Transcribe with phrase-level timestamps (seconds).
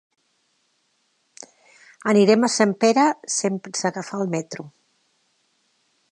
[2.13, 3.03] Anirem a Sempere
[3.35, 4.65] sense agafar el metro.